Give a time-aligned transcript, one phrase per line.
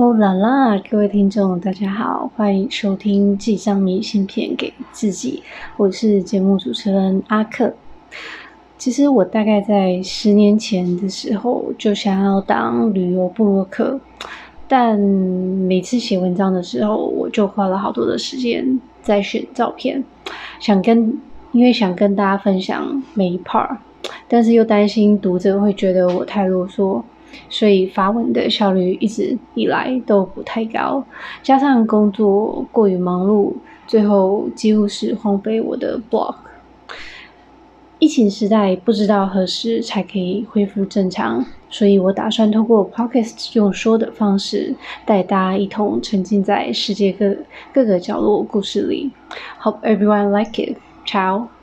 [0.00, 5.42] 哦啦啦，各位听众，大家好，欢迎收听寄张明信片给自己，
[5.76, 7.74] 我是节目主持人阿克。
[8.78, 14.00] 其实我大概在十年前的时候就想要当旅游部落客，
[14.66, 20.02] 但每次写文章的时候，我就花了好多的时间在选照片，
[20.60, 21.20] 想跟
[21.52, 23.76] 因为想跟大家分享每一 part，
[24.26, 27.02] 但是又担心读者会觉得我太啰嗦。
[27.48, 31.04] 所以发文的效率一直以来都不太高，
[31.42, 33.52] 加上工作过于忙碌，
[33.86, 36.34] 最后几乎是荒废我的 blog。
[37.98, 44.74] 疫情时代不知道何时才可以恢复正常，所以我打算通过 podcast 用说的方式，
[45.04, 47.36] 带大家一同沉浸在世界各
[47.74, 49.10] 各个角落故事里。
[49.60, 50.78] Hope everyone like it.
[51.04, 51.59] Ciao.